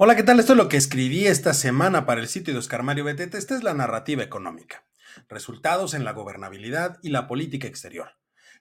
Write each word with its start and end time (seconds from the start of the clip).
Hola, 0.00 0.14
¿qué 0.14 0.22
tal? 0.22 0.38
Esto 0.38 0.52
es 0.52 0.56
lo 0.56 0.68
que 0.68 0.76
escribí 0.76 1.26
esta 1.26 1.52
semana 1.52 2.06
para 2.06 2.20
el 2.20 2.28
sitio 2.28 2.54
de 2.54 2.60
Oscar 2.60 2.84
Mario 2.84 3.02
Betete. 3.02 3.36
Esta 3.36 3.56
es 3.56 3.64
la 3.64 3.74
narrativa 3.74 4.22
económica. 4.22 4.86
Resultados 5.28 5.92
en 5.92 6.04
la 6.04 6.12
gobernabilidad 6.12 7.00
y 7.02 7.08
la 7.08 7.26
política 7.26 7.66
exterior. 7.66 8.10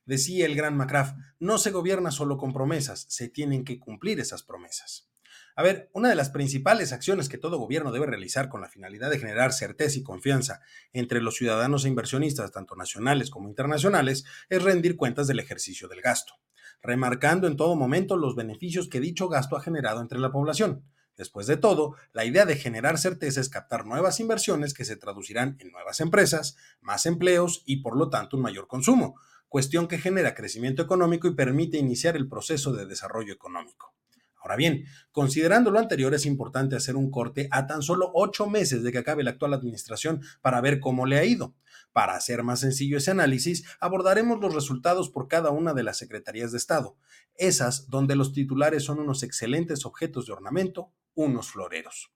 Decía 0.03 0.47
el 0.47 0.55
gran 0.55 0.75
McCraft, 0.75 1.15
no 1.37 1.59
se 1.59 1.69
gobierna 1.69 2.09
solo 2.09 2.37
con 2.37 2.53
promesas, 2.53 3.05
se 3.09 3.29
tienen 3.29 3.65
que 3.65 3.79
cumplir 3.79 4.19
esas 4.19 4.41
promesas. 4.41 5.11
A 5.55 5.61
ver, 5.61 5.91
una 5.93 6.09
de 6.09 6.15
las 6.15 6.31
principales 6.31 6.91
acciones 6.91 7.29
que 7.29 7.37
todo 7.37 7.59
gobierno 7.59 7.91
debe 7.91 8.07
realizar 8.07 8.49
con 8.49 8.59
la 8.59 8.67
finalidad 8.67 9.11
de 9.11 9.19
generar 9.19 9.53
certeza 9.53 9.99
y 9.99 10.03
confianza 10.03 10.61
entre 10.91 11.21
los 11.21 11.35
ciudadanos 11.35 11.85
e 11.85 11.89
inversionistas, 11.89 12.51
tanto 12.51 12.75
nacionales 12.75 13.29
como 13.29 13.47
internacionales, 13.47 14.25
es 14.49 14.63
rendir 14.63 14.97
cuentas 14.97 15.27
del 15.27 15.37
ejercicio 15.37 15.87
del 15.87 16.01
gasto, 16.01 16.33
remarcando 16.81 17.45
en 17.45 17.57
todo 17.57 17.75
momento 17.75 18.17
los 18.17 18.35
beneficios 18.35 18.89
que 18.89 18.99
dicho 18.99 19.29
gasto 19.29 19.55
ha 19.55 19.61
generado 19.61 20.01
entre 20.01 20.17
la 20.17 20.31
población 20.31 20.83
Después 21.17 21.47
de 21.47 21.57
todo, 21.57 21.95
la 22.13 22.25
idea 22.25 22.45
de 22.45 22.55
generar 22.55 22.99
certeza 22.99 23.41
es 23.41 23.49
captar 23.49 23.87
nuevas 23.87 24.19
inversiones 24.19 24.75
que 24.75 24.85
se 24.85 24.95
traducirán 24.95 25.57
en 25.59 25.71
nuevas 25.71 25.99
empresas, 25.99 26.55
más 26.79 27.07
empleos 27.07 27.63
y 27.65 27.77
por 27.77 27.97
lo 27.97 28.11
tanto 28.11 28.37
un 28.37 28.43
mayor 28.43 28.67
consumo, 28.67 29.15
cuestión 29.49 29.87
que 29.87 29.97
genera 29.97 30.35
crecimiento 30.35 30.83
económico 30.83 31.27
y 31.27 31.33
permite 31.33 31.79
iniciar 31.79 32.15
el 32.15 32.29
proceso 32.29 32.71
de 32.71 32.85
desarrollo 32.85 33.33
económico. 33.33 33.95
Ahora 34.39 34.55
bien, 34.55 34.85
considerando 35.11 35.71
lo 35.71 35.79
anterior, 35.79 36.13
es 36.13 36.25
importante 36.25 36.75
hacer 36.75 36.95
un 36.95 37.09
corte 37.09 37.47
a 37.51 37.65
tan 37.65 37.81
solo 37.81 38.11
ocho 38.13 38.47
meses 38.47 38.83
de 38.83 38.91
que 38.91 38.99
acabe 38.99 39.23
la 39.23 39.31
actual 39.31 39.53
administración 39.53 40.21
para 40.41 40.61
ver 40.61 40.79
cómo 40.79 41.05
le 41.05 41.17
ha 41.17 41.25
ido. 41.25 41.55
Para 41.91 42.15
hacer 42.15 42.43
más 42.43 42.59
sencillo 42.59 42.97
ese 42.97 43.11
análisis, 43.11 43.65
abordaremos 43.79 44.39
los 44.39 44.53
resultados 44.53 45.09
por 45.09 45.27
cada 45.27 45.49
una 45.49 45.73
de 45.73 45.83
las 45.83 45.97
secretarías 45.97 46.51
de 46.51 46.59
Estado, 46.59 46.95
esas 47.35 47.89
donde 47.89 48.15
los 48.15 48.33
titulares 48.33 48.83
son 48.83 48.99
unos 48.99 49.23
excelentes 49.23 49.85
objetos 49.85 50.27
de 50.27 50.33
ornamento, 50.33 50.93
unos 51.17 51.51
floreros. 51.51 52.13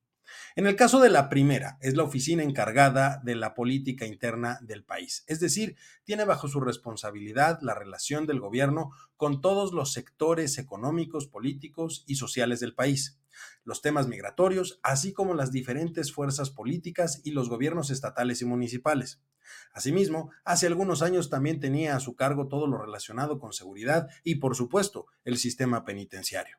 En 0.56 0.68
el 0.68 0.78
caso 0.78 1.00
de 1.02 1.10
la 1.10 1.28
primera, 1.28 1.78
es 1.82 1.96
la 1.96 2.04
oficina 2.04 2.44
encargada 2.44 3.20
de 3.24 3.36
la 3.36 3.54
política 3.54 4.06
interna 4.06 4.60
del 4.62 4.86
país, 4.86 5.26
es 5.28 5.40
decir, 5.40 5.76
tiene 6.06 6.24
bajo 6.24 6.48
su 6.48 6.62
responsabilidad 6.62 7.60
la 7.62 7.74
relación 7.74 8.28
del 8.28 8.40
gobierno 8.40 8.92
con 9.18 9.42
todos 9.42 9.74
los 9.74 9.92
sectores 9.92 10.58
económicos, 10.58 11.28
políticos 11.28 12.04
y 12.08 12.16
sociales 12.16 12.60
del 12.60 12.76
país, 12.76 13.20
los 13.64 13.82
temas 13.82 14.08
migratorios, 14.08 14.80
así 14.84 15.14
como 15.14 15.34
las 15.34 15.52
diferentes 15.52 16.14
fuerzas 16.14 16.50
políticas 16.52 17.22
y 17.24 17.32
los 17.32 17.50
gobiernos 17.50 17.90
estatales 17.90 18.42
y 18.42 18.46
municipales. 18.46 19.22
Asimismo, 19.74 20.32
hace 20.46 20.68
algunos 20.68 21.02
años 21.02 21.30
también 21.30 21.60
tenía 21.60 21.96
a 21.96 22.00
su 22.00 22.16
cargo 22.16 22.48
todo 22.48 22.68
lo 22.68 22.78
relacionado 22.78 23.40
con 23.40 23.52
seguridad 23.52 24.08
y, 24.24 24.36
por 24.36 24.56
supuesto, 24.56 25.08
el 25.26 25.38
sistema 25.38 25.84
penitenciario. 25.84 26.58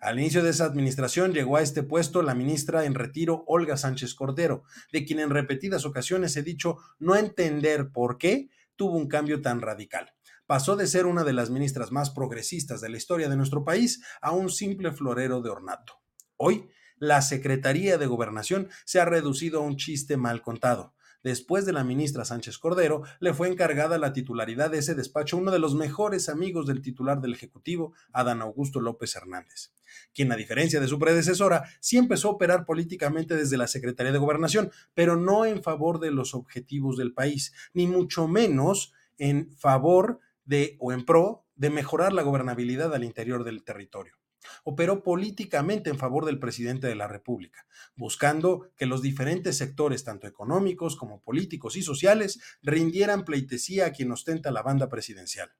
Al 0.00 0.18
inicio 0.18 0.42
de 0.42 0.50
esa 0.50 0.64
administración 0.64 1.32
llegó 1.32 1.56
a 1.56 1.62
este 1.62 1.82
puesto 1.82 2.22
la 2.22 2.34
ministra 2.34 2.84
en 2.84 2.94
retiro 2.94 3.44
Olga 3.46 3.76
Sánchez 3.76 4.14
Cordero, 4.14 4.64
de 4.92 5.04
quien 5.04 5.20
en 5.20 5.30
repetidas 5.30 5.84
ocasiones 5.84 6.36
he 6.36 6.42
dicho 6.42 6.78
no 6.98 7.16
entender 7.16 7.90
por 7.90 8.18
qué 8.18 8.48
tuvo 8.76 8.96
un 8.96 9.08
cambio 9.08 9.42
tan 9.42 9.60
radical. 9.60 10.12
Pasó 10.46 10.76
de 10.76 10.86
ser 10.86 11.06
una 11.06 11.24
de 11.24 11.32
las 11.32 11.50
ministras 11.50 11.92
más 11.92 12.10
progresistas 12.10 12.80
de 12.80 12.88
la 12.88 12.96
historia 12.96 13.28
de 13.28 13.36
nuestro 13.36 13.64
país 13.64 14.02
a 14.20 14.32
un 14.32 14.50
simple 14.50 14.92
florero 14.92 15.40
de 15.40 15.50
ornato. 15.50 15.94
Hoy, 16.36 16.68
la 16.96 17.22
Secretaría 17.22 17.98
de 17.98 18.06
Gobernación 18.06 18.68
se 18.84 19.00
ha 19.00 19.04
reducido 19.04 19.60
a 19.60 19.62
un 19.62 19.76
chiste 19.76 20.16
mal 20.16 20.42
contado. 20.42 20.94
Después 21.22 21.64
de 21.64 21.72
la 21.72 21.84
ministra 21.84 22.24
Sánchez 22.24 22.58
Cordero, 22.58 23.02
le 23.20 23.32
fue 23.32 23.48
encargada 23.48 23.98
la 23.98 24.12
titularidad 24.12 24.70
de 24.70 24.78
ese 24.78 24.94
despacho 24.94 25.36
uno 25.36 25.50
de 25.50 25.60
los 25.60 25.74
mejores 25.74 26.28
amigos 26.28 26.66
del 26.66 26.82
titular 26.82 27.20
del 27.20 27.34
Ejecutivo, 27.34 27.92
Adán 28.12 28.42
Augusto 28.42 28.80
López 28.80 29.14
Hernández, 29.14 29.72
quien 30.14 30.32
a 30.32 30.36
diferencia 30.36 30.80
de 30.80 30.88
su 30.88 30.98
predecesora, 30.98 31.64
sí 31.80 31.96
empezó 31.96 32.28
a 32.28 32.32
operar 32.32 32.64
políticamente 32.64 33.36
desde 33.36 33.56
la 33.56 33.68
Secretaría 33.68 34.12
de 34.12 34.18
Gobernación, 34.18 34.72
pero 34.94 35.16
no 35.16 35.46
en 35.46 35.62
favor 35.62 36.00
de 36.00 36.10
los 36.10 36.34
objetivos 36.34 36.96
del 36.96 37.14
país, 37.14 37.52
ni 37.72 37.86
mucho 37.86 38.26
menos 38.26 38.92
en 39.18 39.54
favor 39.56 40.18
de 40.44 40.76
o 40.80 40.92
en 40.92 41.04
pro 41.04 41.44
de 41.54 41.70
mejorar 41.70 42.12
la 42.12 42.22
gobernabilidad 42.22 42.92
al 42.94 43.04
interior 43.04 43.44
del 43.44 43.62
territorio 43.62 44.21
operó 44.64 45.02
políticamente 45.02 45.90
en 45.90 45.98
favor 45.98 46.24
del 46.24 46.38
presidente 46.38 46.86
de 46.86 46.94
la 46.94 47.08
República, 47.08 47.66
buscando 47.96 48.70
que 48.76 48.86
los 48.86 49.02
diferentes 49.02 49.56
sectores, 49.56 50.04
tanto 50.04 50.26
económicos 50.26 50.96
como 50.96 51.20
políticos 51.20 51.76
y 51.76 51.82
sociales, 51.82 52.40
rindieran 52.62 53.24
pleitesía 53.24 53.86
a 53.86 53.92
quien 53.92 54.12
ostenta 54.12 54.50
la 54.50 54.62
banda 54.62 54.88
presidencial. 54.88 55.52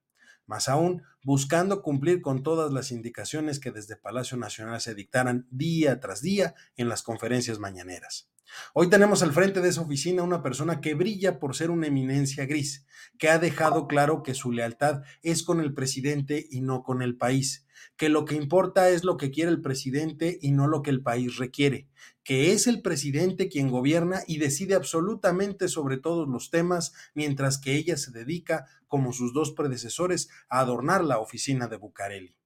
Más 0.46 0.68
aún, 0.68 1.02
buscando 1.22 1.82
cumplir 1.82 2.20
con 2.20 2.42
todas 2.42 2.72
las 2.72 2.90
indicaciones 2.90 3.60
que 3.60 3.70
desde 3.70 3.96
Palacio 3.96 4.36
Nacional 4.36 4.80
se 4.80 4.94
dictaran 4.94 5.46
día 5.50 6.00
tras 6.00 6.20
día 6.20 6.54
en 6.76 6.88
las 6.88 7.02
conferencias 7.02 7.58
mañaneras. 7.58 8.28
Hoy 8.74 8.90
tenemos 8.90 9.22
al 9.22 9.32
frente 9.32 9.60
de 9.60 9.68
esa 9.68 9.80
oficina 9.80 10.22
una 10.22 10.42
persona 10.42 10.80
que 10.80 10.94
brilla 10.94 11.38
por 11.38 11.54
ser 11.54 11.70
una 11.70 11.86
eminencia 11.86 12.44
gris, 12.44 12.86
que 13.18 13.30
ha 13.30 13.38
dejado 13.38 13.86
claro 13.86 14.22
que 14.22 14.34
su 14.34 14.52
lealtad 14.52 15.02
es 15.22 15.42
con 15.42 15.60
el 15.60 15.74
presidente 15.74 16.46
y 16.50 16.60
no 16.60 16.82
con 16.82 17.02
el 17.02 17.16
país, 17.16 17.61
que 17.96 18.08
lo 18.08 18.24
que 18.24 18.34
importa 18.34 18.90
es 18.90 19.04
lo 19.04 19.16
que 19.16 19.30
quiere 19.30 19.50
el 19.50 19.60
presidente 19.60 20.38
y 20.40 20.52
no 20.52 20.66
lo 20.66 20.82
que 20.82 20.90
el 20.90 21.02
país 21.02 21.36
requiere, 21.36 21.88
que 22.24 22.52
es 22.52 22.66
el 22.66 22.82
presidente 22.82 23.48
quien 23.48 23.70
gobierna 23.70 24.22
y 24.26 24.38
decide 24.38 24.74
absolutamente 24.74 25.68
sobre 25.68 25.96
todos 25.96 26.28
los 26.28 26.50
temas, 26.50 26.92
mientras 27.14 27.58
que 27.58 27.76
ella 27.76 27.96
se 27.96 28.10
dedica, 28.10 28.66
como 28.88 29.12
sus 29.12 29.32
dos 29.32 29.52
predecesores, 29.52 30.28
a 30.48 30.60
adornar 30.60 31.04
la 31.04 31.18
oficina 31.18 31.68
de 31.68 31.76
Bucareli. 31.76 32.41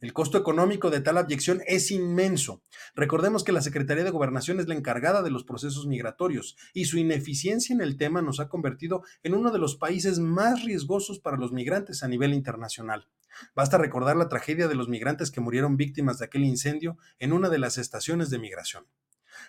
El 0.00 0.14
costo 0.14 0.38
económico 0.38 0.88
de 0.88 1.02
tal 1.02 1.18
abyección 1.18 1.60
es 1.66 1.90
inmenso. 1.90 2.62
Recordemos 2.94 3.44
que 3.44 3.52
la 3.52 3.60
Secretaría 3.60 4.02
de 4.02 4.10
Gobernación 4.10 4.58
es 4.58 4.66
la 4.66 4.74
encargada 4.74 5.22
de 5.22 5.30
los 5.30 5.44
procesos 5.44 5.86
migratorios 5.86 6.56
y 6.72 6.86
su 6.86 6.96
ineficiencia 6.96 7.74
en 7.74 7.82
el 7.82 7.98
tema 7.98 8.22
nos 8.22 8.40
ha 8.40 8.48
convertido 8.48 9.02
en 9.22 9.34
uno 9.34 9.50
de 9.50 9.58
los 9.58 9.76
países 9.76 10.18
más 10.18 10.64
riesgosos 10.64 11.18
para 11.18 11.36
los 11.36 11.52
migrantes 11.52 12.02
a 12.02 12.08
nivel 12.08 12.32
internacional. 12.32 13.08
Basta 13.54 13.76
recordar 13.76 14.16
la 14.16 14.30
tragedia 14.30 14.68
de 14.68 14.74
los 14.74 14.88
migrantes 14.88 15.30
que 15.30 15.42
murieron 15.42 15.76
víctimas 15.76 16.18
de 16.18 16.24
aquel 16.24 16.44
incendio 16.44 16.96
en 17.18 17.34
una 17.34 17.50
de 17.50 17.58
las 17.58 17.76
estaciones 17.76 18.30
de 18.30 18.38
migración. 18.38 18.86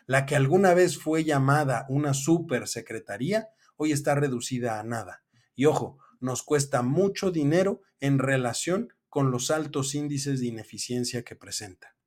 La 0.06 0.26
que 0.26 0.36
alguna 0.36 0.74
vez 0.74 0.98
fue 0.98 1.24
llamada 1.24 1.86
una 1.88 2.14
supersecretaría, 2.14 3.48
hoy 3.78 3.94
está 3.94 4.16
reducida 4.16 4.82
a 4.82 4.84
nada. 4.84 5.24
Y 5.56 5.66
ojo, 5.66 5.98
nos 6.20 6.44
cuesta 6.44 6.82
mucho 6.82 7.32
dinero 7.32 7.82
en 8.02 8.20
relación 8.20 8.94
con 9.12 9.30
los 9.30 9.52
altos 9.52 9.94
índices 9.94 10.40
de 10.40 10.48
ineficiencia 10.48 11.24
que 11.24 11.36
presenta. 11.36 11.98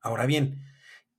Ahora 0.00 0.26
bien, 0.26 0.64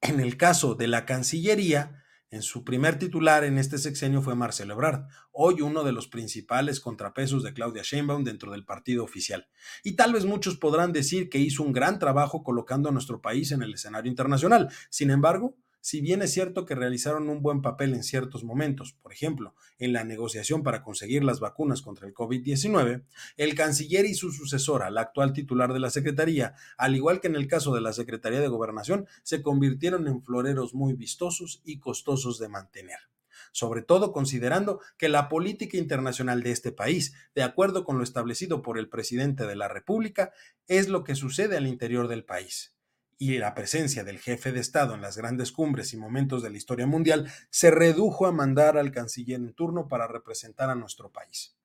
en 0.02 0.20
el 0.20 0.36
caso 0.36 0.76
de 0.76 0.88
la 0.88 1.06
Cancillería, 1.06 2.04
en 2.32 2.42
su 2.42 2.66
primer 2.66 3.00
titular 3.00 3.46
en 3.46 3.60
este 3.60 3.78
sexenio 3.78 4.22
fue 4.22 4.36
Marcelo 4.36 4.74
Ebrard, 4.74 5.08
hoy 5.32 5.62
uno 5.62 5.86
de 5.86 5.94
los 5.94 6.10
principales 6.10 6.82
contrapesos 6.82 7.44
de 7.44 7.54
Claudia 7.54 7.82
Sheinbaum 7.82 8.26
dentro 8.26 8.52
del 8.52 8.66
partido 8.66 9.06
oficial. 9.06 9.48
Y 9.86 9.96
tal 9.96 10.12
vez 10.12 10.26
muchos 10.26 10.58
podrán 10.58 10.92
decir 10.92 11.30
que 11.30 11.40
hizo 11.40 11.64
un 11.64 11.72
gran 11.72 11.98
trabajo 11.98 12.44
colocando 12.44 12.90
a 12.90 12.92
nuestro 12.92 13.22
país 13.22 13.54
en 13.54 13.62
el 13.62 13.74
escenario 13.74 14.12
internacional. 14.12 14.70
Sin 14.90 15.12
embargo, 15.12 15.56
si 15.82 16.02
bien 16.02 16.22
es 16.22 16.34
cierto 16.34 16.66
que 16.66 16.76
realizaron 16.76 17.30
un 17.30 17.42
buen 17.42 17.62
papel 17.62 17.94
en 17.94 18.04
ciertos 18.04 18.44
momentos, 18.44 18.94
por 18.94 19.14
ejemplo, 19.14 19.56
en 19.80 19.94
la 19.94 20.04
negociación 20.04 20.64
para 20.64 20.84
conseguir 20.84 21.24
las 21.24 21.40
vacunas 21.40 21.82
contra 21.82 22.08
el 22.08 22.14
COVID-19, 22.14 23.04
el 23.38 23.56
canciller 23.56 24.06
y 24.06 24.14
su 24.14 24.32
sucesora, 24.32 24.90
la 24.90 25.02
actual 25.02 25.34
titular 25.34 25.74
de 25.74 25.80
la 25.80 25.90
Secretaría, 25.90 26.56
al 26.78 26.96
igual 26.96 27.22
que 27.22 27.28
en 27.28 27.36
el 27.36 27.48
caso 27.48 27.74
de 27.74 27.82
la 27.82 27.94
Secretaría 27.94 28.40
de 28.40 28.48
Gobernación, 28.48 29.08
se 29.24 29.42
convirtieron 29.42 30.08
en 30.08 30.24
floreros 30.24 30.74
muy 30.74 30.94
vistosos 30.94 31.62
y 31.64 31.80
costosos 31.80 32.40
de 32.40 32.50
mantener 32.50 33.00
sobre 33.52 33.82
todo 33.82 34.12
considerando 34.12 34.82
que 34.98 35.10
la 35.10 35.30
política 35.30 35.78
internacional 35.78 36.44
de 36.44 36.52
este 36.52 36.72
país, 36.72 37.14
de 37.34 37.42
acuerdo 37.42 37.86
con 37.86 37.98
lo 37.98 38.04
establecido 38.04 38.62
por 38.62 38.78
el 38.78 38.88
presidente 38.88 39.48
de 39.48 39.56
la 39.56 39.68
República, 39.68 40.32
es 40.68 40.90
lo 40.90 41.04
que 41.04 41.16
sucede 41.16 41.58
al 41.58 41.66
interior 41.66 42.08
del 42.08 42.24
país 42.24 42.77
y 43.18 43.38
la 43.38 43.56
presencia 43.56 44.04
del 44.04 44.20
jefe 44.20 44.52
de 44.52 44.60
Estado 44.60 44.94
en 44.94 45.02
las 45.02 45.18
grandes 45.18 45.52
cumbres 45.52 45.94
y 45.94 45.98
momentos 45.98 46.44
de 46.44 46.52
la 46.52 46.58
historia 46.58 46.86
mundial 46.86 47.32
se 47.50 47.72
redujo 47.72 48.28
a 48.28 48.32
mandar 48.32 48.78
al 48.78 48.92
canciller 48.92 49.40
en 49.40 49.54
turno 49.54 49.88
para 49.88 50.08
representar 50.08 50.70
a 50.70 50.76
nuestro 50.76 51.12
país. 51.12 51.56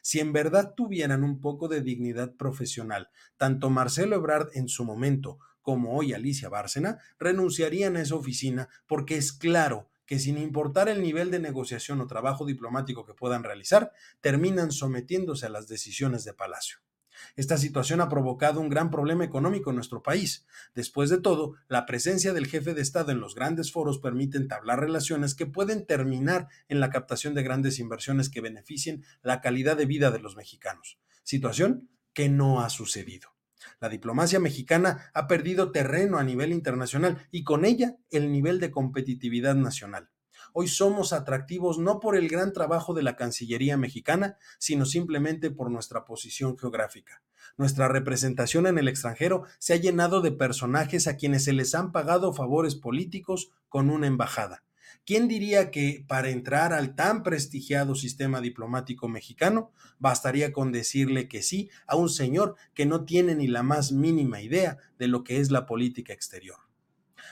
Si 0.00 0.20
en 0.20 0.32
verdad 0.32 0.74
tuvieran 0.76 1.24
un 1.24 1.40
poco 1.40 1.68
de 1.68 1.80
dignidad 1.80 2.34
profesional, 2.34 3.10
tanto 3.36 3.70
Marcelo 3.70 4.16
Ebrard 4.16 4.48
en 4.54 4.68
su 4.68 4.84
momento 4.84 5.38
como 5.60 5.96
hoy 5.96 6.12
Alicia 6.12 6.48
Bárcena 6.48 6.98
renunciarían 7.18 7.96
a 7.96 8.02
esa 8.02 8.16
oficina 8.16 8.68
porque 8.86 9.16
es 9.16 9.32
claro 9.32 9.88
que 10.06 10.18
sin 10.18 10.38
importar 10.38 10.88
el 10.88 11.00
nivel 11.00 11.30
de 11.30 11.38
negociación 11.38 12.00
o 12.00 12.06
trabajo 12.06 12.44
diplomático 12.44 13.06
que 13.06 13.14
puedan 13.14 13.44
realizar, 13.44 13.92
terminan 14.20 14.72
sometiéndose 14.72 15.46
a 15.46 15.50
las 15.50 15.68
decisiones 15.68 16.24
de 16.24 16.34
Palacio. 16.34 16.78
Esta 17.36 17.56
situación 17.58 18.00
ha 18.00 18.08
provocado 18.08 18.60
un 18.60 18.68
gran 18.68 18.90
problema 18.90 19.24
económico 19.24 19.70
en 19.70 19.76
nuestro 19.76 20.02
país. 20.02 20.46
Después 20.74 21.10
de 21.10 21.20
todo, 21.20 21.54
la 21.68 21.86
presencia 21.86 22.32
del 22.32 22.46
jefe 22.46 22.74
de 22.74 22.82
Estado 22.82 23.12
en 23.12 23.20
los 23.20 23.34
grandes 23.34 23.72
foros 23.72 23.98
permite 23.98 24.38
entablar 24.38 24.80
relaciones 24.80 25.34
que 25.34 25.46
pueden 25.46 25.86
terminar 25.86 26.48
en 26.68 26.80
la 26.80 26.90
captación 26.90 27.34
de 27.34 27.42
grandes 27.42 27.78
inversiones 27.78 28.28
que 28.28 28.40
beneficien 28.40 29.04
la 29.22 29.40
calidad 29.40 29.76
de 29.76 29.86
vida 29.86 30.10
de 30.10 30.20
los 30.20 30.36
mexicanos. 30.36 30.98
Situación 31.22 31.88
que 32.12 32.28
no 32.28 32.60
ha 32.60 32.70
sucedido. 32.70 33.30
La 33.80 33.88
diplomacia 33.88 34.40
mexicana 34.40 35.10
ha 35.14 35.26
perdido 35.26 35.72
terreno 35.72 36.18
a 36.18 36.24
nivel 36.24 36.52
internacional 36.52 37.26
y 37.30 37.44
con 37.44 37.64
ella 37.64 37.96
el 38.10 38.30
nivel 38.30 38.60
de 38.60 38.70
competitividad 38.70 39.54
nacional. 39.54 40.11
Hoy 40.54 40.68
somos 40.68 41.14
atractivos 41.14 41.78
no 41.78 41.98
por 41.98 42.14
el 42.14 42.28
gran 42.28 42.52
trabajo 42.52 42.92
de 42.92 43.02
la 43.02 43.16
Cancillería 43.16 43.78
mexicana, 43.78 44.36
sino 44.58 44.84
simplemente 44.84 45.50
por 45.50 45.70
nuestra 45.70 46.04
posición 46.04 46.58
geográfica. 46.58 47.22
Nuestra 47.56 47.88
representación 47.88 48.66
en 48.66 48.76
el 48.76 48.88
extranjero 48.88 49.44
se 49.58 49.72
ha 49.72 49.76
llenado 49.76 50.20
de 50.20 50.30
personajes 50.30 51.06
a 51.06 51.16
quienes 51.16 51.44
se 51.44 51.54
les 51.54 51.74
han 51.74 51.90
pagado 51.90 52.34
favores 52.34 52.74
políticos 52.74 53.50
con 53.70 53.88
una 53.88 54.06
embajada. 54.06 54.62
¿Quién 55.06 55.26
diría 55.26 55.70
que 55.70 56.04
para 56.06 56.28
entrar 56.28 56.72
al 56.72 56.94
tan 56.94 57.22
prestigiado 57.22 57.94
sistema 57.94 58.40
diplomático 58.40 59.08
mexicano 59.08 59.72
bastaría 59.98 60.52
con 60.52 60.70
decirle 60.70 61.28
que 61.28 61.42
sí 61.42 61.70
a 61.86 61.96
un 61.96 62.10
señor 62.10 62.56
que 62.74 62.86
no 62.86 63.04
tiene 63.04 63.34
ni 63.34 63.48
la 63.48 63.62
más 63.62 63.90
mínima 63.90 64.42
idea 64.42 64.76
de 64.98 65.08
lo 65.08 65.24
que 65.24 65.40
es 65.40 65.50
la 65.50 65.66
política 65.66 66.12
exterior? 66.12 66.58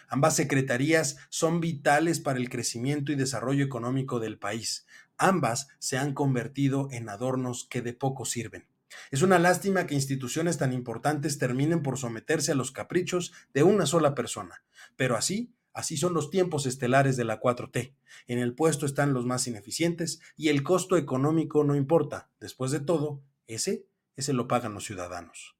Ambas 0.08 0.37
secretarías 0.37 1.17
son 1.29 1.61
vitales 1.61 2.20
para 2.20 2.38
el 2.38 2.49
crecimiento 2.49 3.12
y 3.12 3.17
desarrollo 3.17 3.64
económico 3.64 4.20
del 4.20 4.38
país. 4.38 4.87
Ambas 5.17 5.69
se 5.79 5.99
han 5.99 6.14
convertido 6.14 6.88
en 6.91 7.08
adornos 7.08 7.67
que 7.69 7.82
de 7.82 7.93
poco 7.93 8.25
sirven. 8.25 8.67
Es 9.11 9.23
una 9.23 9.38
lástima 9.38 9.87
que 9.87 9.94
instituciones 9.94 10.58
tan 10.58 10.73
importantes 10.73 11.38
terminen 11.38 11.82
por 11.82 11.99
someterse 11.99 12.52
a 12.52 12.56
los 12.56 12.73
caprichos 12.73 13.32
de 13.55 13.62
una 13.62 13.87
sola 13.87 14.14
persona, 14.14 14.64
pero 14.97 15.17
así 15.17 15.52
Así 15.73 15.97
son 15.97 16.14
los 16.14 16.31
tiempos 16.31 16.67
estelares 16.67 17.17
de 17.17 17.25
la 17.25 17.41
4T. 17.41 17.94
En 18.26 18.38
el 18.38 18.55
puesto 18.55 18.87
están 18.87 19.12
los 19.12 19.25
más 19.25 19.47
ineficientes 19.47 20.20
y 20.37 20.49
el 20.49 20.62
costo 20.62 20.97
económico 20.97 21.62
no 21.64 21.76
importa. 21.76 22.29
Después 22.41 22.73
de 22.73 22.81
todo, 22.81 23.23
ese, 23.47 23.87
ese 24.17 24.32
lo 24.32 24.49
pagan 24.49 24.75
los 24.75 24.85
ciudadanos. 24.85 25.56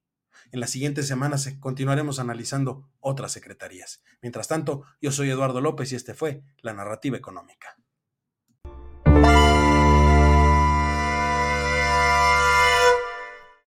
En 0.53 0.61
las 0.61 0.71
siguientes 0.71 1.07
semanas 1.07 1.49
continuaremos 1.61 2.19
analizando 2.19 2.89
otras 2.99 3.33
secretarías. 3.33 4.03
Mientras 4.21 4.49
tanto, 4.49 4.85
yo 5.01 5.13
soy 5.13 5.31
Eduardo 5.31 5.61
López 5.61 5.93
y 5.93 5.97
este 5.97 6.15
fue 6.15 6.43
La 6.61 6.73
Narrativa 6.73 7.17
Económica. 7.17 7.77